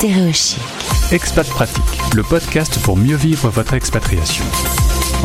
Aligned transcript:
Stéréochic. 0.00 0.58
Expat 1.12 1.46
Pratique, 1.46 2.14
le 2.14 2.22
podcast 2.22 2.80
pour 2.84 2.96
mieux 2.96 3.16
vivre 3.16 3.50
votre 3.50 3.74
expatriation. 3.74 4.46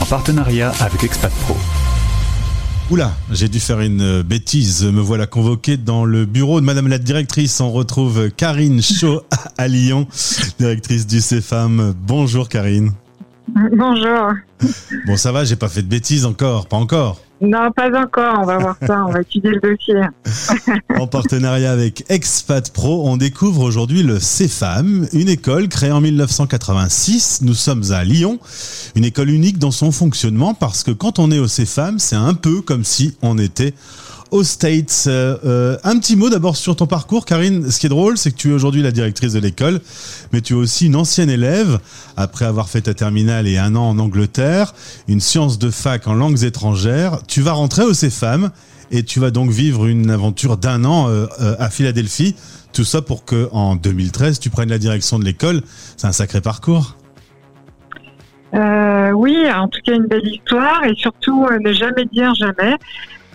En 0.01 0.05
partenariat 0.05 0.74
avec 0.82 1.01
Expat 1.01 1.32
Pro. 1.46 1.55
Oula, 2.92 3.14
j'ai 3.32 3.48
dû 3.48 3.62
faire 3.62 3.80
une 3.80 4.22
bêtise. 4.22 4.84
Me 4.84 5.00
voilà 5.00 5.28
convoqué 5.28 5.78
dans 5.78 6.04
le 6.04 6.26
bureau 6.26 6.60
de 6.60 6.66
Madame 6.66 6.90
la 6.90 6.98
directrice. 6.98 7.62
On 7.62 7.72
retrouve 7.72 8.30
Karine 8.32 8.82
Chaud 8.82 9.22
à 9.58 9.70
Lyon, 9.70 10.07
directrice 10.59 11.07
du 11.07 11.21
CFAM. 11.21 11.94
Bonjour 12.05 12.50
Karine. 12.50 12.92
Bonjour. 13.48 14.34
Bon, 15.07 15.16
ça 15.16 15.32
va, 15.32 15.46
j'ai 15.46 15.55
pas 15.55 15.70
fait 15.70 15.84
de 15.84 15.88
bêtises 15.88 16.26
encore, 16.26 16.68
pas 16.68 16.76
encore. 16.76 17.21
Non, 17.46 17.71
pas 17.71 17.89
encore. 17.98 18.39
On 18.41 18.46
va 18.46 18.57
voir 18.57 18.75
ça. 18.86 19.05
On 19.05 19.12
va 19.12 19.21
étudier 19.21 19.52
le 19.52 19.59
dossier. 19.59 19.95
en 21.00 21.07
partenariat 21.07 21.71
avec 21.71 22.04
Expat 22.09 22.71
Pro, 22.71 23.07
on 23.07 23.18
découvre 23.18 23.62
aujourd'hui 23.62 24.02
le 24.04 24.18
CFAM, 24.18 25.07
une 25.14 25.30
école 25.30 25.68
créée 25.70 25.91
en 25.91 26.02
1986. 26.02 27.41
Nous 27.44 27.54
sommes 27.54 27.84
à 27.91 28.04
Lyon, 28.04 28.40
une 28.95 29.05
école 29.05 29.30
unique 29.30 29.59
dans 29.59 29.71
son 29.71 29.91
fonctionnement 29.91 30.54
parce 30.54 30.84
que 30.84 30.91
quand 30.91 31.20
on 31.20 31.31
est 31.31 31.40
au 31.40 31.48
CFAM, 31.48 31.99
c'est 31.99 32.16
un 32.16 32.34
peu 32.34 32.62
comme 32.62 32.84
si 32.84 33.16
on 33.21 33.38
était 33.38 33.73
aux 34.35 34.44
States. 34.44 35.05
Euh, 35.07 35.38
euh, 35.45 35.77
un 35.84 35.98
petit 35.98 36.17
mot 36.17 36.30
d'abord 36.30 36.57
sur 36.57 36.76
ton 36.76 36.88
parcours, 36.88 37.26
Karine. 37.26 37.71
Ce 37.71 37.80
qui 37.80 37.85
est 37.85 37.89
drôle, 37.89 38.17
c'est 38.17 38.31
que 38.31 38.35
tu 38.35 38.49
es 38.49 38.53
aujourd'hui 38.53 38.81
la 38.81 38.91
directrice 38.91 39.31
de 39.31 39.39
l'école, 39.39 39.80
mais 40.34 40.41
tu 40.41 40.53
es 40.53 40.55
aussi 40.57 40.88
une 40.88 40.98
ancienne 40.98 41.30
élève, 41.30 41.80
après 42.17 42.43
avoir 42.43 42.67
fait 42.67 42.81
ta 42.81 42.93
terminale 42.93 43.48
et 43.48 43.57
un 43.57 43.76
an 43.76 43.90
en 43.90 43.98
Angleterre, 43.98 44.73
une 45.07 45.21
science 45.21 45.57
de 45.57 45.70
fac 45.70 46.07
en 46.07 46.13
langues 46.13 46.43
étrangères. 46.43 47.20
Tu 47.27 47.41
vas 47.41 47.53
rentrer 47.53 47.84
au 47.84 47.93
CFAM 47.93 48.52
et 48.91 49.03
tu 49.03 49.21
vas 49.21 49.31
donc 49.31 49.52
vivre 49.52 49.85
une 49.85 50.12
aventure 50.12 50.57
d'un 50.57 50.84
an 50.84 51.07
euh, 51.07 51.27
à 51.57 51.70
Philadelphie. 51.70 52.35
Tout 52.73 52.84
ça 52.84 53.02
pour 53.02 53.23
que 53.23 53.48
en 53.54 53.77
2013, 53.77 54.40
tu 54.40 54.49
prennes 54.49 54.70
la 54.70 54.79
direction 54.79 55.17
de 55.17 55.23
l'école. 55.23 55.62
C'est 55.95 56.07
un 56.07 56.12
sacré 56.12 56.41
parcours. 56.41 56.98
oui, 58.54 59.38
en 59.49 59.70
tout 59.70 59.79
cas 59.85 59.93
une 59.95 60.07
belle 60.07 60.27
histoire 60.27 60.84
et 60.84 60.93
surtout 60.95 61.48
ne 61.63 61.71
jamais 61.71 62.04
dire 62.12 62.35
jamais 62.35 62.76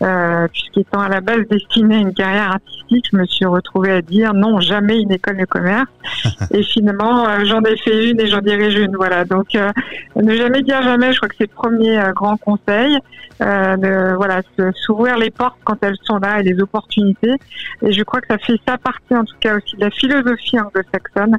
euh, 0.02 0.48
puisqu'étant 0.48 1.00
à 1.00 1.08
la 1.08 1.20
base 1.20 1.46
destinée 1.48 1.96
à 1.96 1.98
une 1.98 2.14
carrière 2.14 2.52
artistique, 2.52 3.06
je 3.12 3.16
me 3.16 3.26
suis 3.26 3.44
retrouvée 3.44 3.92
à 3.92 4.02
dire 4.02 4.32
non, 4.32 4.60
jamais 4.60 4.98
une 4.98 5.12
école 5.12 5.36
de 5.36 5.44
commerce. 5.44 5.88
et 6.50 6.62
finalement, 6.62 7.28
euh, 7.28 7.44
j'en 7.44 7.62
ai 7.62 7.76
fait 7.76 8.10
une 8.10 8.20
et 8.20 8.26
j'en 8.26 8.40
dirige 8.40 8.74
une. 8.74 8.96
Voilà. 8.96 9.24
Donc, 9.24 9.54
euh, 9.54 9.70
ne 10.16 10.34
jamais 10.34 10.62
dire 10.62 10.82
jamais. 10.82 11.12
Je 11.12 11.18
crois 11.18 11.28
que 11.28 11.36
c'est 11.38 11.50
le 11.50 11.54
premier 11.54 11.98
euh, 11.98 12.12
grand 12.12 12.36
conseil. 12.36 12.98
de 13.40 14.14
voilà, 14.16 14.42
s'ouvrir 14.84 15.16
les 15.16 15.30
portes 15.30 15.58
quand 15.64 15.76
elles 15.82 15.96
sont 16.04 16.18
là 16.18 16.40
et 16.40 16.42
les 16.42 16.60
opportunités. 16.60 17.36
Et 17.82 17.92
je 17.92 18.02
crois 18.02 18.20
que 18.20 18.28
ça 18.28 18.38
fait 18.38 18.58
ça 18.66 18.78
partie, 18.78 19.14
en 19.14 19.24
tout 19.24 19.36
cas 19.40 19.56
aussi 19.56 19.76
de 19.76 19.80
la 19.82 19.90
philosophie 19.90 20.58
anglo-saxonne. 20.58 21.36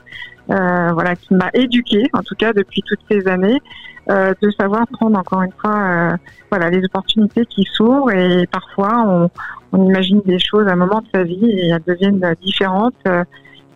Voilà, 0.93 1.15
qui 1.15 1.33
m'a 1.33 1.49
éduquée, 1.53 2.09
en 2.13 2.21
tout 2.21 2.35
cas 2.35 2.53
depuis 2.53 2.81
toutes 2.85 2.99
ces 3.09 3.27
années, 3.27 3.59
euh, 4.09 4.33
de 4.41 4.49
savoir 4.51 4.87
prendre 4.87 5.17
encore 5.19 5.43
une 5.43 5.51
fois 5.51 5.77
euh, 5.77 6.17
voilà 6.49 6.71
les 6.71 6.83
opportunités 6.83 7.45
qui 7.45 7.63
s'ouvrent 7.71 8.11
et 8.11 8.47
parfois 8.47 9.05
on, 9.07 9.29
on, 9.73 9.87
imagine 9.87 10.21
des 10.25 10.39
choses 10.39 10.67
à 10.67 10.71
un 10.71 10.75
moment 10.75 11.01
de 11.01 11.07
sa 11.13 11.23
vie 11.23 11.45
et 11.45 11.67
elles 11.67 11.83
deviennent 11.85 12.35
différentes 12.41 12.95
euh, 13.05 13.23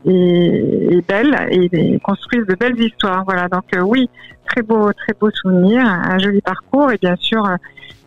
et, 0.06 0.98
et, 0.98 1.02
belles 1.02 1.36
et, 1.52 2.00
construisent 2.00 2.48
de 2.48 2.56
belles 2.56 2.80
histoires 2.80 3.24
voilà 3.26 3.48
donc 3.48 3.64
oui 3.84 4.10
très 4.48 4.62
beau 4.62 4.92
très 4.94 5.14
beau 5.20 5.30
souvenir 5.32 5.86
un 5.86 6.18
joli 6.20 6.42
parcours 6.42 6.92
et 6.92 6.98
bien 6.98 7.16
sûr 7.18 7.44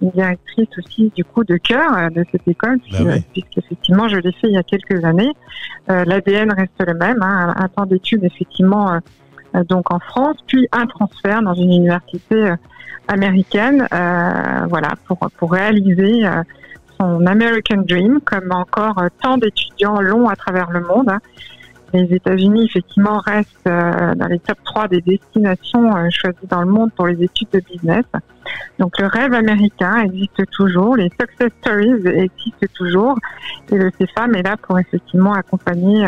une 0.00 0.10
directrice 0.10 0.68
aussi 0.78 1.12
du 1.16 1.24
coup 1.24 1.42
de 1.44 1.56
cœur 1.56 2.10
de 2.10 2.24
cette 2.30 2.46
école 2.46 2.78
bah 2.92 3.14
puisqu'effectivement 3.32 4.08
je 4.08 4.16
l'ai 4.16 4.32
fait 4.32 4.48
il 4.48 4.52
y 4.52 4.58
a 4.58 4.62
quelques 4.62 5.04
années 5.04 5.32
l'ADN 5.88 6.52
reste 6.52 6.80
le 6.86 6.94
même 6.94 7.20
hein, 7.22 7.54
un 7.56 7.68
temps 7.68 7.86
d'études 7.86 8.24
effectivement 8.24 9.00
euh, 9.54 9.64
donc 9.64 9.92
en 9.92 9.98
France, 9.98 10.36
puis 10.46 10.68
un 10.72 10.86
transfert 10.86 11.42
dans 11.42 11.54
une 11.54 11.72
université 11.72 12.34
euh, 12.34 12.56
américaine, 13.08 13.86
euh, 13.92 14.66
voilà, 14.68 14.94
pour, 15.06 15.18
pour 15.38 15.52
réaliser 15.52 16.22
son 17.00 17.26
American 17.26 17.82
Dream, 17.88 18.20
comme 18.24 18.52
encore 18.52 19.02
tant 19.22 19.38
d'étudiants 19.38 20.00
longs 20.00 20.28
à 20.28 20.36
travers 20.36 20.70
le 20.70 20.80
monde. 20.80 21.08
Hein. 21.08 21.20
Les 21.92 22.14
États-Unis, 22.14 22.66
effectivement, 22.66 23.18
restent 23.18 23.64
dans 23.64 24.26
les 24.28 24.38
top 24.40 24.58
3 24.64 24.88
des 24.88 25.00
destinations 25.00 25.90
choisies 26.10 26.46
dans 26.48 26.60
le 26.60 26.70
monde 26.70 26.90
pour 26.94 27.06
les 27.06 27.22
études 27.22 27.48
de 27.52 27.60
business. 27.60 28.04
Donc 28.78 28.98
le 28.98 29.06
rêve 29.06 29.32
américain 29.32 30.02
existe 30.02 30.42
toujours, 30.50 30.96
les 30.96 31.10
success 31.18 31.50
stories 31.60 32.06
existent 32.06 32.66
toujours, 32.74 33.18
et 33.70 33.76
le 33.76 33.90
CFAM 33.90 34.34
est 34.34 34.42
là 34.42 34.56
pour 34.56 34.78
effectivement 34.78 35.32
accompagner 35.32 36.06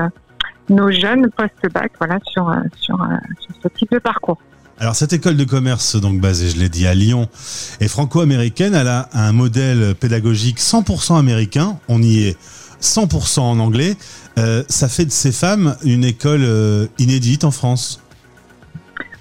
nos 0.70 0.90
jeunes 0.90 1.28
post-bac 1.30 1.92
voilà, 1.98 2.18
sur, 2.26 2.48
euh, 2.48 2.54
euh, 2.54 3.16
sur 3.40 3.54
ce 3.62 3.68
type 3.68 3.90
de 3.90 3.98
parcours. 3.98 4.38
Alors 4.78 4.94
cette 4.94 5.12
école 5.12 5.36
de 5.36 5.44
commerce, 5.44 5.96
donc 5.96 6.20
basée, 6.20 6.48
je 6.48 6.56
l'ai 6.56 6.70
dit, 6.70 6.86
à 6.86 6.94
Lyon, 6.94 7.28
est 7.80 7.88
franco-américaine. 7.88 8.74
Elle 8.74 8.88
a 8.88 9.10
un 9.12 9.32
modèle 9.32 9.94
pédagogique 9.94 10.58
100% 10.58 11.18
américain. 11.18 11.78
On 11.88 12.02
y 12.02 12.28
est 12.28 12.38
100% 12.80 13.40
en 13.40 13.58
anglais. 13.58 13.96
Euh, 14.38 14.62
ça 14.68 14.88
fait 14.88 15.04
de 15.04 15.10
ces 15.10 15.32
femmes 15.32 15.76
une 15.84 16.04
école 16.04 16.44
inédite 16.98 17.44
en 17.44 17.50
France. 17.50 18.02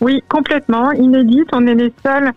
Oui, 0.02 0.24
complètement 0.30 0.92
inédite. 0.92 1.48
On 1.52 1.68
est 1.68 1.76
les 1.76 1.94
seuls 2.04 2.32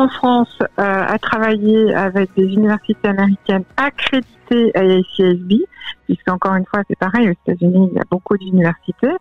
en 0.00 0.08
France 0.08 0.58
à 0.76 1.18
travailler 1.18 1.94
avec 1.94 2.30
des 2.36 2.44
universités 2.44 3.08
américaines 3.08 3.64
accréditées 3.76 4.72
à 4.74 4.84
ICSB 4.84 5.64
puisque 6.10 6.28
encore 6.28 6.54
une 6.54 6.66
fois, 6.66 6.82
c'est 6.88 6.98
pareil, 6.98 7.28
aux 7.28 7.50
États-Unis, 7.50 7.88
il 7.92 7.96
y 7.96 8.00
a 8.00 8.04
beaucoup 8.10 8.36
d'universités 8.36 9.14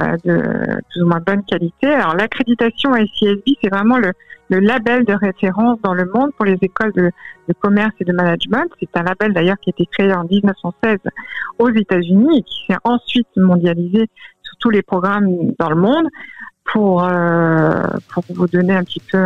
euh, 0.00 0.16
de 0.24 0.80
plus 0.90 1.02
ou 1.02 1.08
moins 1.08 1.20
bonne 1.20 1.42
qualité. 1.44 1.88
Alors 1.88 2.14
l'accréditation 2.14 2.92
à 2.92 3.00
SISB, 3.00 3.42
c'est 3.60 3.70
vraiment 3.70 3.98
le, 3.98 4.12
label 4.50 5.04
de 5.04 5.12
référence 5.12 5.78
dans 5.82 5.94
le 5.94 6.06
monde 6.06 6.30
pour 6.36 6.46
les 6.46 6.56
écoles 6.62 6.92
de, 6.92 7.10
commerce 7.60 7.92
et 8.00 8.04
de 8.04 8.12
management. 8.12 8.66
C'est 8.80 8.96
un 8.96 9.02
label 9.02 9.32
d'ailleurs 9.34 9.58
qui 9.60 9.70
a 9.70 9.72
été 9.76 9.86
créé 9.86 10.12
en 10.12 10.24
1916 10.24 10.98
aux 11.58 11.70
États-Unis 11.70 12.38
et 12.38 12.42
qui 12.42 12.64
s'est 12.66 12.78
ensuite 12.84 13.28
mondialisé 13.36 14.08
sur 14.42 14.56
tous 14.58 14.70
les 14.70 14.82
programmes 14.82 15.28
dans 15.58 15.68
le 15.68 15.76
monde. 15.76 16.06
Pour, 16.72 17.04
euh, 17.04 17.82
pour 18.12 18.24
vous 18.28 18.46
donner 18.46 18.74
un 18.74 18.84
petit 18.84 19.00
peu 19.10 19.18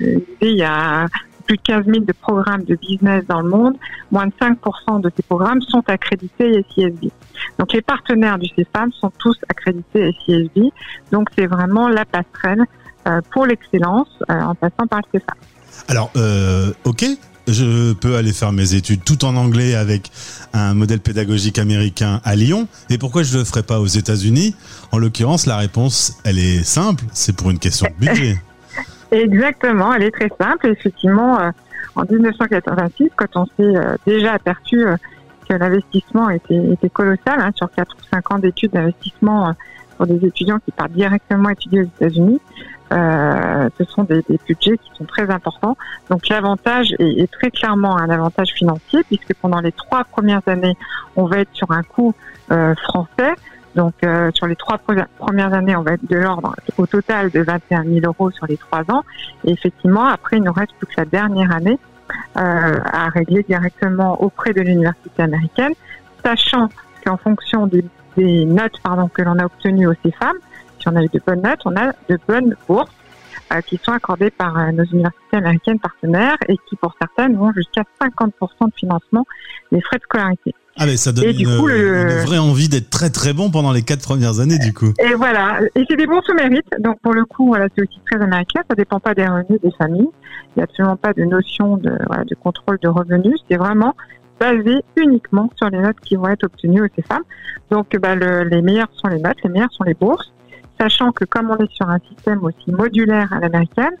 une 0.00 0.06
idée, 0.06 0.24
il 0.40 0.58
y 0.58 0.64
a 0.64 1.06
plus 1.48 1.56
de 1.56 1.62
15 1.62 1.84
000 1.86 1.98
de 2.00 2.12
programmes 2.12 2.64
de 2.64 2.76
business 2.76 3.24
dans 3.26 3.40
le 3.40 3.48
monde, 3.48 3.76
moins 4.10 4.26
de 4.26 4.32
5% 4.40 5.00
de 5.00 5.10
ces 5.16 5.22
programmes 5.22 5.62
sont 5.62 5.82
accrédités 5.88 6.64
SISB. 6.74 7.10
Donc 7.58 7.72
les 7.72 7.80
partenaires 7.80 8.38
du 8.38 8.48
CFAM 8.50 8.92
sont 8.92 9.10
tous 9.18 9.36
accrédités 9.48 10.14
SISB. 10.24 10.70
Donc 11.10 11.28
c'est 11.36 11.46
vraiment 11.46 11.88
la 11.88 12.04
passerelle 12.04 12.64
euh, 13.06 13.20
pour 13.32 13.46
l'excellence 13.46 14.08
euh, 14.30 14.34
en 14.34 14.54
passant 14.54 14.86
par 14.86 15.00
le 15.00 15.18
CFAM. 15.18 15.36
Alors, 15.88 16.10
euh, 16.16 16.72
ok, 16.84 17.04
je 17.48 17.92
peux 17.94 18.16
aller 18.16 18.32
faire 18.32 18.52
mes 18.52 18.74
études 18.74 19.02
tout 19.04 19.24
en 19.24 19.36
anglais 19.36 19.74
avec 19.74 20.10
un 20.52 20.74
modèle 20.74 21.00
pédagogique 21.00 21.58
américain 21.58 22.20
à 22.24 22.36
Lyon. 22.36 22.68
Et 22.90 22.98
pourquoi 22.98 23.22
je 23.22 23.34
ne 23.34 23.38
le 23.38 23.44
ferais 23.44 23.62
pas 23.62 23.80
aux 23.80 23.86
États-Unis? 23.86 24.54
En 24.92 24.98
l'occurrence, 24.98 25.46
la 25.46 25.56
réponse, 25.56 26.18
elle 26.24 26.38
est 26.38 26.62
simple, 26.62 27.04
c'est 27.12 27.34
pour 27.34 27.50
une 27.50 27.58
question 27.58 27.86
de 27.98 28.06
budget. 28.06 28.36
Exactement, 29.10 29.94
elle 29.94 30.04
est 30.04 30.10
très 30.10 30.30
simple. 30.40 30.66
Effectivement, 30.68 31.40
euh, 31.40 31.50
en 31.96 32.04
1986, 32.04 33.10
quand 33.16 33.36
on 33.36 33.46
s'est 33.46 33.76
euh, 33.76 33.96
déjà 34.06 34.34
aperçu 34.34 34.86
euh, 34.86 34.96
que 35.48 35.54
l'investissement 35.54 36.28
était, 36.28 36.90
colossal, 36.92 37.40
hein, 37.40 37.50
sur 37.54 37.70
4 37.70 37.96
ou 37.96 38.04
5 38.10 38.30
ans 38.32 38.38
d'études 38.38 38.72
d'investissement 38.72 39.54
pour 39.98 40.06
des 40.06 40.24
étudiants 40.24 40.58
qui 40.64 40.72
partent 40.72 40.92
directement 40.92 41.50
étudier 41.50 41.82
aux 41.82 41.90
États-Unis, 42.02 42.40
ce 42.90 43.84
sont 43.84 44.04
des, 44.04 44.24
budgets 44.46 44.78
qui 44.78 44.90
sont 44.96 45.04
très 45.04 45.28
importants. 45.30 45.76
Donc 46.08 46.26
l'avantage 46.28 46.94
est, 46.98 47.30
très 47.30 47.50
clairement 47.50 47.98
un 47.98 48.08
avantage 48.08 48.52
financier, 48.52 49.02
puisque 49.02 49.34
pendant 49.34 49.60
les 49.60 49.72
trois 49.72 50.04
premières 50.04 50.40
années, 50.46 50.76
on 51.16 51.26
va 51.26 51.40
être 51.40 51.52
sur 51.52 51.70
un 51.70 51.82
coût 51.82 52.14
français 52.48 53.34
donc 53.78 53.94
euh, 54.02 54.32
sur 54.34 54.48
les 54.48 54.56
trois 54.56 54.78
premières 54.78 55.52
années, 55.52 55.76
on 55.76 55.82
va 55.82 55.92
être 55.92 56.04
de 56.04 56.16
l'ordre 56.16 56.56
au 56.78 56.86
total 56.86 57.30
de 57.30 57.40
21 57.40 57.84
000 57.84 58.00
euros 58.04 58.32
sur 58.32 58.46
les 58.46 58.56
trois 58.56 58.82
ans. 58.90 59.04
Et 59.44 59.52
effectivement, 59.52 60.06
après, 60.06 60.38
il 60.38 60.42
nous 60.42 60.52
reste 60.52 60.72
plus 60.78 60.86
que 60.86 60.94
la 60.96 61.04
dernière 61.04 61.54
année 61.54 61.78
euh, 62.36 62.80
à 62.84 63.08
régler 63.08 63.44
directement 63.48 64.20
auprès 64.20 64.52
de 64.52 64.62
l'université 64.62 65.22
américaine, 65.22 65.74
sachant 66.24 66.68
qu'en 67.04 67.16
fonction 67.18 67.68
des, 67.68 67.84
notes 68.46 68.80
pardon, 68.82 69.08
que 69.08 69.22
l'on 69.22 69.38
a 69.38 69.44
obtenues 69.44 69.86
au 69.86 69.94
CFAM, 69.94 70.36
si 70.78 70.88
on 70.88 70.96
a 70.96 71.02
eu 71.02 71.08
de 71.12 71.20
bonnes 71.26 71.42
notes, 71.42 71.60
on 71.64 71.76
a 71.76 71.92
de 72.08 72.18
bonnes 72.26 72.54
bourses 72.66 72.90
euh, 73.52 73.60
qui 73.62 73.80
sont 73.82 73.92
accordées 73.92 74.30
par 74.30 74.54
nos 74.72 74.84
universités 74.84 75.36
américaines 75.36 75.78
partenaires 75.78 76.36
et 76.48 76.56
qui, 76.68 76.76
pour 76.76 76.94
certaines, 77.00 77.36
vont 77.36 77.52
jusqu'à 77.52 77.82
50% 78.00 78.30
de 78.66 78.74
financement 78.76 79.24
des 79.72 79.80
frais 79.80 79.98
de 79.98 80.02
scolarité. 80.02 80.54
Ah 80.80 80.86
mais 80.86 80.96
ça 80.96 81.10
donne 81.10 81.24
une, 81.36 81.48
vraie 81.48 82.38
envie 82.38 82.68
d'être 82.68 82.88
très 82.88 83.10
très 83.10 83.32
bon 83.32 83.50
pendant 83.50 83.72
les 83.72 83.82
quatre 83.82 84.02
premières 84.02 84.38
années 84.38 84.58
du 84.58 84.72
coup. 84.72 84.92
Et 85.00 85.14
voilà, 85.14 85.58
et 85.74 85.84
c'est 85.90 85.96
des 85.96 86.06
bons 86.06 86.22
sous 86.22 86.34
mérite. 86.34 86.66
Donc 86.78 87.00
pour 87.00 87.14
le 87.14 87.24
coup, 87.24 87.48
voilà, 87.48 87.66
c'est 87.74 87.82
aussi 87.82 87.98
très 88.08 88.22
américain. 88.22 88.60
Ça 88.68 88.76
dépend 88.76 89.00
pas 89.00 89.12
des 89.12 89.26
revenus 89.26 89.60
des 89.60 89.72
familles. 89.72 90.08
Il 90.54 90.58
n'y 90.58 90.60
a 90.60 90.64
absolument 90.64 90.96
pas 90.96 91.12
de 91.12 91.24
notion 91.24 91.78
de, 91.78 91.90
voilà, 92.06 92.24
de 92.24 92.34
contrôle 92.36 92.78
de 92.80 92.88
revenus. 92.88 93.40
C'est 93.50 93.56
vraiment 93.56 93.96
basé 94.38 94.82
uniquement 94.96 95.50
sur 95.56 95.68
les 95.70 95.78
notes 95.78 96.00
qui 96.00 96.16
vont 96.16 96.28
être 96.28 96.44
obtenues 96.44 96.82
au 96.82 96.88
CFAM. 96.88 97.22
Donc, 97.70 97.96
bah, 97.96 98.14
le, 98.14 98.44
les 98.44 98.62
meilleures 98.62 98.92
sont 98.92 99.08
les 99.08 99.20
notes, 99.20 99.36
les 99.44 99.50
meilleures 99.50 99.72
sont 99.72 99.84
les 99.84 99.94
bourses. 99.94 100.32
Sachant 100.80 101.10
que 101.10 101.24
comme 101.24 101.50
on 101.50 101.56
est 101.56 101.72
sur 101.72 101.88
un 101.90 101.98
système 102.08 102.44
aussi 102.44 102.70
modulaire 102.70 103.32
à 103.32 103.40
l'américaine, 103.40 103.96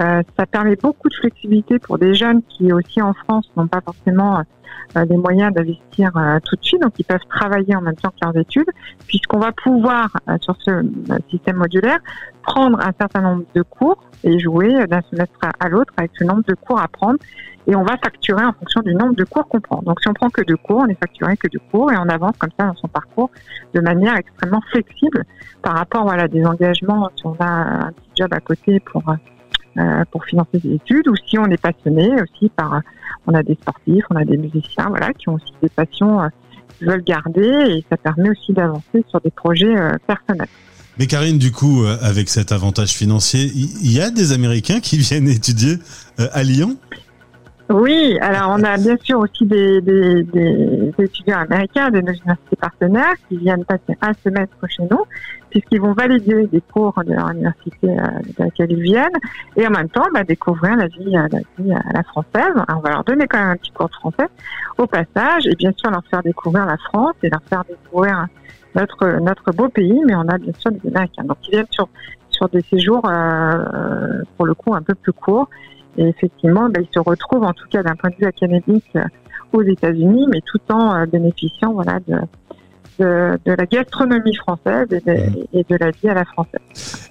euh, 0.00 0.22
ça 0.38 0.46
permet 0.46 0.76
beaucoup 0.76 1.10
de 1.10 1.14
flexibilité 1.14 1.78
pour 1.78 1.98
des 1.98 2.14
jeunes 2.14 2.42
qui 2.48 2.72
aussi 2.72 3.02
en 3.02 3.12
France 3.12 3.50
n'ont 3.54 3.66
pas 3.66 3.82
forcément 3.82 4.38
euh, 4.38 5.04
les 5.08 5.16
moyens 5.16 5.52
d'investir 5.54 6.10
euh, 6.16 6.38
tout 6.44 6.56
de 6.56 6.64
suite, 6.64 6.82
donc 6.82 6.92
ils 6.98 7.04
peuvent 7.04 7.24
travailler 7.28 7.74
en 7.74 7.80
même 7.80 7.96
temps 7.96 8.10
que 8.10 8.24
leurs 8.24 8.36
études, 8.36 8.70
puisqu'on 9.06 9.38
va 9.38 9.52
pouvoir 9.52 10.16
euh, 10.28 10.36
sur 10.40 10.56
ce 10.60 10.70
euh, 10.70 10.82
système 11.30 11.56
modulaire 11.56 11.98
prendre 12.42 12.78
un 12.80 12.92
certain 12.98 13.20
nombre 13.20 13.44
de 13.54 13.62
cours 13.62 14.02
et 14.24 14.38
jouer 14.38 14.86
d'un 14.86 15.00
semestre 15.10 15.38
à 15.58 15.68
l'autre 15.68 15.92
avec 15.96 16.10
ce 16.18 16.24
nombre 16.24 16.44
de 16.46 16.54
cours 16.54 16.80
à 16.80 16.88
prendre 16.88 17.18
et 17.66 17.76
on 17.76 17.84
va 17.84 17.96
facturer 17.96 18.44
en 18.44 18.52
fonction 18.52 18.80
du 18.82 18.94
nombre 18.94 19.14
de 19.14 19.24
cours 19.24 19.46
qu'on 19.48 19.60
prend. 19.60 19.82
Donc 19.82 20.00
si 20.00 20.08
on 20.08 20.14
prend 20.14 20.30
que 20.30 20.42
deux 20.42 20.56
cours, 20.56 20.82
on 20.84 20.86
est 20.86 20.98
facturé 20.98 21.36
que 21.36 21.48
deux 21.48 21.60
cours 21.70 21.92
et 21.92 21.96
on 21.96 22.08
avance 22.08 22.36
comme 22.38 22.50
ça 22.58 22.66
dans 22.66 22.74
son 22.74 22.88
parcours 22.88 23.30
de 23.74 23.80
manière 23.80 24.16
extrêmement 24.16 24.60
flexible 24.70 25.24
par 25.62 25.74
rapport 25.74 26.02
voilà 26.02 26.28
des 26.28 26.44
engagements 26.44 27.10
si 27.16 27.26
on 27.26 27.36
a 27.38 27.86
un 27.86 27.92
petit 27.92 28.10
job 28.16 28.32
à 28.32 28.40
côté 28.40 28.80
pour 28.80 29.02
euh, 29.78 30.04
pour 30.10 30.24
financer 30.24 30.60
ses 30.60 30.74
études 30.74 31.08
ou 31.08 31.16
si 31.16 31.38
on 31.38 31.46
est 31.46 31.60
passionné 31.60 32.10
aussi 32.20 32.48
par 32.50 32.82
on 33.26 33.34
a 33.34 33.42
des 33.42 33.54
sportifs, 33.54 34.04
on 34.10 34.16
a 34.16 34.24
des 34.24 34.36
musiciens 34.36 34.88
voilà 34.88 35.12
qui 35.12 35.28
ont 35.28 35.34
aussi 35.34 35.52
des 35.62 35.68
passions 35.68 36.20
euh, 36.20 36.28
qu'ils 36.76 36.88
veulent 36.88 37.04
garder 37.04 37.76
et 37.76 37.84
ça 37.88 37.96
permet 37.96 38.30
aussi 38.30 38.52
d'avancer 38.52 39.04
sur 39.08 39.20
des 39.20 39.30
projets 39.30 39.76
euh, 39.76 39.96
personnels. 40.06 40.48
Mais 40.98 41.06
Karine, 41.06 41.38
du 41.38 41.52
coup, 41.52 41.84
euh, 41.84 41.96
avec 42.02 42.28
cet 42.28 42.52
avantage 42.52 42.92
financier, 42.92 43.50
il 43.54 43.92
y 43.92 44.00
a 44.00 44.10
des 44.10 44.32
Américains 44.32 44.80
qui 44.80 44.98
viennent 44.98 45.28
étudier 45.28 45.78
euh, 46.20 46.28
à 46.32 46.42
Lyon? 46.42 46.76
Oui, 47.70 48.18
alors 48.20 48.50
on 48.50 48.62
a 48.64 48.76
bien 48.76 48.96
sûr 49.02 49.18
aussi 49.20 49.46
des, 49.46 49.78
étudiants 50.98 51.38
américains 51.38 51.90
de 51.90 52.00
nos 52.00 52.12
universités 52.12 52.56
partenaires 52.60 53.14
qui 53.28 53.38
viennent 53.38 53.64
passer 53.64 53.96
un 54.02 54.12
semestre 54.22 54.56
chez 54.68 54.82
nous, 54.90 55.04
puisqu'ils 55.48 55.80
vont 55.80 55.94
valider 55.94 56.46
des 56.48 56.60
cours 56.60 56.92
de 57.06 57.14
leur 57.14 57.30
université 57.30 57.72
euh, 57.84 58.18
de 58.26 58.44
laquelle 58.44 58.72
ils 58.72 58.82
viennent, 58.82 59.18
et 59.56 59.66
en 59.66 59.70
même 59.70 59.88
temps 59.88 60.04
bah, 60.12 60.24
découvrir 60.24 60.76
la 60.76 60.88
vie, 60.88 61.12
la 61.12 61.28
vie 61.58 61.72
à 61.72 61.92
la 61.94 62.02
française. 62.02 62.52
On 62.68 62.80
va 62.80 62.90
leur 62.90 63.04
donner 63.04 63.26
quand 63.26 63.38
même 63.38 63.50
un 63.50 63.56
petit 63.56 63.70
cours 63.70 63.88
de 63.88 63.94
français 63.94 64.28
au 64.76 64.86
passage, 64.86 65.46
et 65.46 65.54
bien 65.54 65.72
sûr 65.74 65.90
leur 65.90 66.04
faire 66.10 66.22
découvrir 66.22 66.66
la 66.66 66.76
France 66.76 67.14
et 67.22 67.30
leur 67.30 67.42
faire 67.48 67.64
découvrir 67.64 68.26
notre 68.74 69.20
notre 69.20 69.52
beau 69.52 69.68
pays, 69.68 70.00
mais 70.06 70.14
on 70.14 70.28
a 70.28 70.38
bien 70.38 70.52
sûr 70.58 70.70
des 70.72 70.88
Américains. 70.88 71.24
Donc 71.24 71.38
ils 71.48 71.50
viennent 71.52 71.66
sur 71.70 71.88
sur 72.30 72.48
des 72.48 72.62
séjours 72.62 73.02
euh, 73.08 74.22
pour 74.36 74.46
le 74.46 74.54
coup 74.54 74.74
un 74.74 74.82
peu 74.82 74.94
plus 74.94 75.12
courts 75.12 75.48
et 75.98 76.08
effectivement, 76.08 76.68
ben, 76.68 76.82
ils 76.82 76.94
se 76.94 76.98
retrouvent, 76.98 77.44
en 77.44 77.52
tout 77.52 77.68
cas 77.70 77.82
d'un 77.82 77.94
point 77.96 78.10
de 78.10 78.16
vue 78.16 78.26
académique, 78.26 78.84
euh, 78.96 79.04
aux 79.52 79.62
États-Unis, 79.62 80.26
mais 80.30 80.40
tout 80.40 80.60
en 80.70 80.94
euh, 80.94 81.06
bénéficiant 81.06 81.74
voilà, 81.74 82.00
de, 82.08 82.16
de, 82.98 83.38
de, 83.44 83.52
la 83.52 83.66
gastronomie 83.66 84.34
française 84.36 84.86
et 84.90 85.00
de, 85.00 85.12
mmh. 85.12 85.44
et 85.52 85.66
de, 85.68 85.76
la 85.78 85.90
vie 85.90 86.08
à 86.08 86.14
la 86.14 86.24
française. 86.24 86.60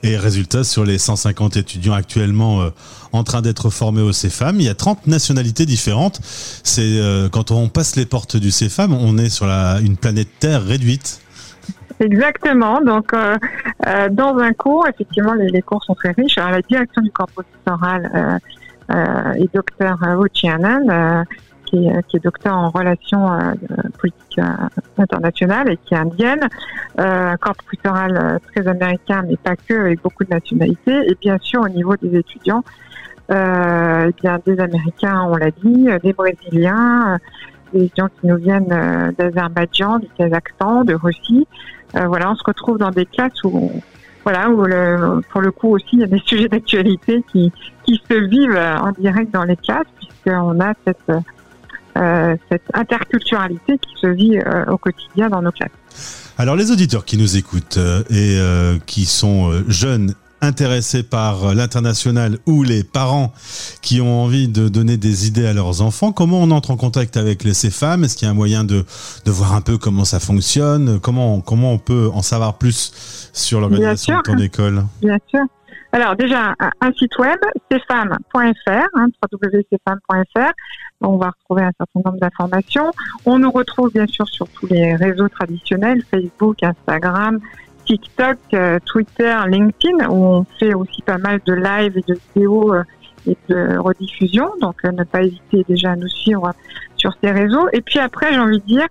Et 0.02 0.18
résultat, 0.18 0.64
sur 0.64 0.84
les 0.84 0.98
150 0.98 1.58
étudiants 1.58 1.94
actuellement 1.94 2.62
euh, 2.62 2.70
en 3.12 3.24
train 3.24 3.44
d'être 3.44 3.70
formés 3.70 4.02
au 4.02 4.12
CEFAM, 4.12 4.56
il 4.60 4.66
y 4.66 4.70
a 4.70 4.74
30 4.74 5.06
nationalités 5.06 5.68
différentes. 5.68 6.20
C'est 6.24 6.82
euh, 6.82 7.30
quand 7.30 7.52
on 7.52 7.70
passe 7.70 7.96
les 7.96 8.08
portes 8.08 8.38
du 8.38 8.50
CEFAM, 8.50 8.94
on 8.94 9.20
est 9.20 9.30
sur 9.30 9.46
la, 9.46 9.80
une 9.82 9.98
planète 9.98 10.30
Terre 10.40 10.64
réduite. 10.64 11.22
Exactement. 12.02 12.82
Donc, 12.82 13.14
euh, 13.14 13.38
euh, 13.88 14.10
dans 14.10 14.36
un 14.38 14.54
cours, 14.54 14.88
effectivement, 14.88 15.34
les, 15.34 15.62
cours 15.62 15.84
sont 15.84 15.94
très 15.94 16.12
riches. 16.12 16.38
Alors, 16.40 16.52
la 16.52 16.62
direction 16.62 17.02
du 17.04 17.12
corps 17.12 17.28
professoral 17.28 18.12
euh, 18.16 18.96
euh, 18.96 19.34
et 19.34 19.48
docteur 19.54 20.00
Wuchianan, 20.18 20.90
euh, 20.90 21.24
qui, 21.66 21.88
est, 21.88 22.08
qui 22.08 22.18
est 22.18 22.24
docteur 22.24 22.56
en 22.56 22.70
relations 22.70 23.28
politiques 24.00 24.42
internationales 24.98 25.70
et 25.70 25.78
qui 25.78 25.94
est 25.94 25.98
indienne, 25.98 26.50
euh, 27.00 27.38
corps 27.38 27.56
professoral 27.56 28.40
très 28.52 28.68
américain, 28.68 29.24
mais 29.28 29.38
pas 29.38 29.56
que, 29.56 29.76
avec 29.76 30.02
beaucoup 30.02 30.24
de 30.24 30.32
nationalités. 30.32 31.08
Et 31.08 31.16
bien 31.22 31.38
sûr, 31.40 31.62
au 31.62 31.70
niveau 31.70 31.96
des 31.98 32.18
étudiants, 32.18 32.64
eh 33.30 34.14
bien 34.22 34.40
des 34.46 34.60
Américains, 34.60 35.24
on 35.30 35.36
l'a 35.36 35.52
dit, 35.52 35.88
des 36.04 36.14
Brésiliens, 36.14 37.20
des 37.74 37.92
gens 37.98 38.08
qui 38.08 38.28
nous 38.28 38.38
viennent 38.38 38.68
d'Azerbaïdjan, 39.18 40.00
du 40.00 40.08
Kazakhstan, 40.18 40.84
de 40.84 40.94
Russie. 40.94 41.48
Euh, 41.96 42.08
voilà, 42.08 42.32
on 42.32 42.36
se 42.36 42.44
retrouve 42.46 42.78
dans 42.78 42.92
des 42.92 43.06
classes 43.06 43.44
où 43.44 43.72
voilà, 44.24 44.48
pour 45.32 45.42
le 45.42 45.52
coup 45.52 45.70
aussi, 45.70 45.88
il 45.94 46.00
y 46.00 46.04
a 46.04 46.08
des 46.08 46.20
sujets 46.26 46.48
d'actualité 46.48 47.24
qui, 47.32 47.52
qui 47.84 48.02
se 48.10 48.14
vivent 48.14 48.58
en 48.58 48.92
direct 48.92 49.34
dans 49.34 49.44
les 49.44 49.58
classes, 49.58 49.88
puisqu'on 49.98 50.60
a 50.60 50.74
cette, 50.86 51.12
euh, 51.98 52.36
cette 52.50 52.64
interculturalité 52.74 53.78
qui 53.78 53.94
se 54.00 54.08
vit 54.08 54.38
euh, 54.38 54.66
au 54.68 54.78
quotidien 54.78 55.30
dans 55.30 55.42
nos 55.42 55.52
classes. 55.52 55.72
Alors 56.38 56.56
les 56.56 56.72
auditeurs 56.72 57.04
qui 57.04 57.18
nous 57.18 57.36
écoutent 57.36 57.78
euh, 57.78 58.04
et 58.10 58.38
euh, 58.40 58.78
qui 58.86 59.06
sont 59.06 59.52
jeunes 59.68 60.14
intéressés 60.42 61.04
par 61.04 61.54
l'international 61.54 62.38
ou 62.46 62.64
les 62.64 62.84
parents 62.84 63.34
qui 63.82 64.02
ont 64.02 64.24
envie 64.24 64.48
de 64.48 64.70
donner 64.70 64.98
des 64.98 65.28
idées 65.28 65.48
à 65.48 65.54
leurs 65.54 65.82
enfants, 65.82 66.12
comment 66.12 66.40
on 66.40 66.52
entre 66.52 66.72
en 66.72 66.78
contact 66.78 67.18
avec 67.18 67.44
les 67.44 67.54
CFAM 67.54 68.04
Est-ce 68.04 68.18
qu'il 68.18 68.26
y 68.26 68.30
a 68.30 68.32
un 68.32 68.36
moyen 68.36 68.64
de, 68.64 68.86
de 69.26 69.32
voir 69.32 69.54
un 69.54 69.62
peu 69.62 69.78
comment 69.78 70.06
ça 70.06 70.20
fonctionne? 70.20 71.00
Comment, 71.00 71.42
comment 71.42 71.72
on 71.74 71.78
peut 71.78 72.10
en 72.14 72.22
savoir 72.22 72.58
plus 72.58 73.30
sur 73.34 73.60
l'organisation 73.60 74.18
de 74.18 74.22
ton 74.24 74.38
école? 74.38 74.86
Bien 75.02 75.18
sûr. 75.28 75.42
Alors 75.94 76.16
déjà, 76.16 76.56
un, 76.60 76.92
site 76.94 77.18
web, 77.18 77.38
cfam.fr, 77.70 78.40
hein, 78.40 79.08
www.cfam.fr. 79.34 80.52
On 81.02 81.18
va 81.18 81.32
retrouver 81.32 81.64
un 81.64 81.72
certain 81.78 82.02
nombre 82.06 82.20
d'informations. 82.20 82.92
On 83.26 83.40
nous 83.40 83.52
retrouve 83.52 83.92
bien 83.92 84.08
sûr 84.08 84.28
sur 84.30 84.48
tous 84.48 84.68
les 84.68 84.96
réseaux 84.96 85.28
traditionnels, 85.28 86.02
Facebook, 86.10 86.64
Instagram, 86.64 87.40
TikTok, 87.92 88.38
euh, 88.54 88.80
Twitter, 88.86 89.36
LinkedIn, 89.48 90.08
où 90.10 90.26
on 90.26 90.46
fait 90.60 90.74
aussi 90.74 91.02
pas 91.02 91.18
mal 91.18 91.42
de 91.46 91.54
live 91.54 91.98
et 91.98 92.04
de 92.08 92.18
vidéos 92.34 92.74
euh, 92.74 92.84
et 93.28 93.38
de 93.50 93.78
rediffusion. 93.78 94.50
Donc, 94.62 94.76
euh, 94.86 94.94
ne 94.94 95.04
pas 95.04 95.24
hésiter 95.24 95.66
déjà 95.68 95.92
à 95.92 95.96
nous 95.98 96.08
suivre 96.08 96.54
sur 96.96 97.12
ces 97.22 97.32
réseaux. 97.32 97.68
Et 97.74 97.82
puis 97.82 98.00
après, 98.00 98.32
j'ai 98.32 98.40
envie 98.40 98.62
de 98.62 98.66
dire, 98.66 98.88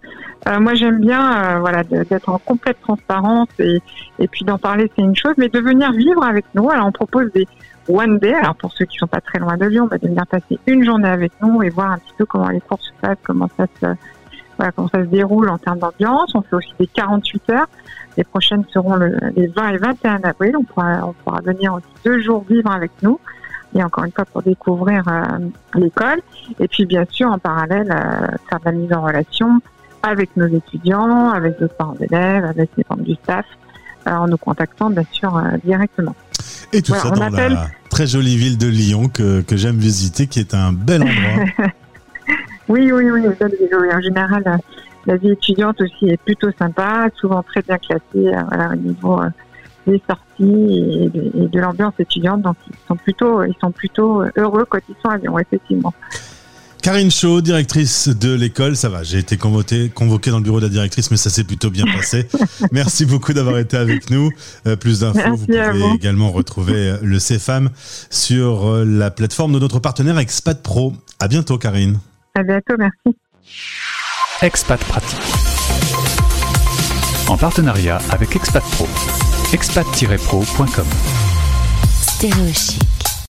moi 0.61 0.75
j'aime 0.75 1.00
bien, 1.00 1.61
voilà, 1.61 1.85
d'être 1.85 2.29
en 2.29 2.38
complète 2.38 2.79
transparence 2.82 3.49
et, 3.61 3.81
puis 4.32 4.44
d'en 4.44 4.58
parler, 4.58 4.91
c'est 4.97 5.02
une 5.02 5.14
chose, 5.14 5.35
mais 5.38 5.49
de 5.49 5.61
venir 5.61 5.93
vivre 5.93 6.25
avec 6.25 6.44
nous. 6.55 6.69
Alors, 6.70 6.87
on 6.87 6.93
propose 6.93 7.31
des 7.32 7.47
one 7.88 8.19
day. 8.19 8.35
Alors, 8.35 8.56
pour 8.56 8.73
ceux 8.73 8.85
qui 8.85 8.99
sont 8.99 9.06
pas 9.06 9.20
très 9.20 9.38
loin 9.38 9.56
de 9.56 9.64
Lyon, 9.64 9.87
bah, 9.88 9.97
de 9.97 10.08
venir 10.08 10.26
passer 10.26 10.58
une 10.67 10.85
journée 10.85 11.08
avec 11.08 11.32
nous 11.41 11.62
et 11.62 11.70
voir 11.70 11.93
un 11.93 11.99
petit 11.99 12.14
peu 12.19 12.26
comment 12.26 12.49
les 12.49 12.61
cours 12.61 12.81
se 12.82 12.91
passent, 13.00 13.19
comment 13.23 13.49
ça 13.56 13.67
se 13.81 13.87
voilà, 14.60 14.72
comment 14.72 14.88
ça 14.88 15.00
se 15.00 15.08
déroule 15.08 15.48
en 15.48 15.56
termes 15.56 15.78
d'ambiance. 15.78 16.34
On 16.34 16.42
fait 16.42 16.54
aussi 16.54 16.68
des 16.78 16.86
48 16.86 17.50
heures. 17.50 17.66
Les 18.18 18.24
prochaines 18.24 18.62
seront 18.70 18.94
le, 18.94 19.16
les 19.34 19.46
20 19.46 19.70
et 19.70 19.76
21 19.78 20.20
avril. 20.22 20.54
On 20.58 20.64
pourra, 20.64 21.00
on 21.02 21.14
pourra 21.14 21.40
venir 21.40 21.73
aussi 21.73 21.87
deux 22.04 22.20
jours 22.20 22.44
vivre 22.46 22.70
avec 22.70 22.90
nous. 23.00 23.18
Et 23.75 23.82
encore 23.82 24.04
une 24.04 24.12
fois, 24.12 24.26
pour 24.26 24.42
découvrir 24.42 25.02
euh, 25.08 25.49
l'école. 25.76 26.20
Et 26.58 26.68
puis, 26.68 26.85
bien 26.85 27.06
sûr, 27.08 27.30
en 27.30 27.38
parallèle, 27.38 27.90
euh, 27.90 28.37
faire 28.50 28.61
de 28.61 28.64
la 28.66 28.73
mise 28.73 28.92
en 28.92 29.02
relation 29.02 29.62
avec 30.02 30.37
nos 30.37 30.46
étudiants, 30.46 31.30
avec 31.30 31.58
d'autres 31.58 31.76
parents 31.76 31.96
d'élèves, 31.99 32.44
avec 32.44 32.68
les 32.76 32.85
membres 32.90 33.04
du 33.04 33.14
staff, 33.14 33.46
euh, 34.08 34.11
en 34.11 34.28
nous 34.28 34.37
contactant, 34.37 34.90
bien 34.90 35.04
sûr, 35.11 35.42
directement. 35.64 36.14
Et 36.75 36.82
tout 36.82 36.92
voilà, 36.92 37.08
ça 37.08 37.11
dans 37.16 37.35
appelle... 37.35 37.54
la 37.54 37.68
très 37.88 38.06
jolie 38.06 38.37
ville 38.37 38.58
de 38.58 38.68
Lyon 38.68 39.08
que, 39.08 39.40
que 39.40 39.56
j'aime 39.56 39.78
visiter, 39.78 40.26
qui 40.26 40.38
est 40.38 40.52
un 40.52 40.75
bel 40.75 41.02
endroit. 41.02 41.68
Oui, 42.70 42.92
oui, 42.92 43.10
oui, 43.10 43.22
en 43.26 44.00
général, 44.00 44.42
la, 44.46 44.58
la, 45.06 45.16
vie 45.16 45.32
étudiante 45.32 45.80
aussi 45.80 46.08
est 46.08 46.22
plutôt 46.22 46.50
sympa, 46.56 47.08
souvent 47.16 47.42
très 47.42 47.62
bien 47.62 47.78
classée 47.78 48.00
voilà, 48.14 48.70
au 48.72 48.76
niveau 48.76 49.20
euh, 49.20 49.28
des 49.88 50.00
sorties 50.08 51.10
et 51.12 51.48
de, 51.48 51.58
l'ambiance 51.58 51.94
étudiante. 51.98 52.42
Donc, 52.42 52.54
ils 52.70 52.86
sont 52.86 52.94
plutôt, 52.94 53.42
ils 53.42 53.56
sont 53.60 53.72
plutôt 53.72 54.22
heureux 54.36 54.64
quand 54.68 54.78
ils 54.88 54.94
sont 55.02 55.08
à 55.08 55.16
Lyon, 55.16 55.36
effectivement. 55.40 55.92
Karine 56.80 57.10
Chaud, 57.10 57.40
directrice 57.40 58.08
de 58.08 58.32
l'école, 58.32 58.76
ça 58.76 58.88
va, 58.88 59.02
j'ai 59.02 59.18
été 59.18 59.36
convoqué, 59.36 59.90
convoqué 59.90 60.30
dans 60.30 60.38
le 60.38 60.44
bureau 60.44 60.60
de 60.60 60.66
la 60.66 60.70
directrice, 60.70 61.10
mais 61.10 61.16
ça 61.16 61.28
s'est 61.28 61.44
plutôt 61.44 61.70
bien 61.70 61.86
passé. 61.86 62.28
Merci 62.72 63.04
beaucoup 63.04 63.32
d'avoir 63.32 63.58
été 63.58 63.76
avec 63.78 64.10
nous. 64.10 64.30
Euh, 64.68 64.76
plus 64.76 65.00
d'infos, 65.00 65.34
vous 65.34 65.46
pouvez 65.46 65.72
vous. 65.72 65.94
également 65.96 66.30
retrouver 66.30 66.94
le 67.02 67.18
CFAM 67.18 67.70
sur 68.10 68.84
la 68.84 69.10
plateforme 69.10 69.54
de 69.54 69.58
notre 69.58 69.80
partenaire 69.80 70.20
Expat 70.20 70.62
Pro. 70.62 70.92
À 71.18 71.26
bientôt, 71.26 71.58
Karine. 71.58 71.98
À 72.40 72.42
bientôt, 72.42 72.75
merci. 72.78 73.18
Expat 74.40 74.82
Pratique. 74.85 75.18
En 77.28 77.37
partenariat 77.37 77.99
avec 78.11 78.35
Expat 78.35 78.64
Pro. 78.70 78.88
expat-pro.com. 79.52 80.87
Stéréo 82.00 82.47